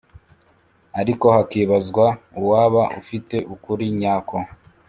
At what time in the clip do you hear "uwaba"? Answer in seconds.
2.39-2.83